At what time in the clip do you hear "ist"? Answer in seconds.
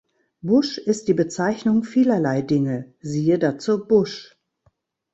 0.79-1.09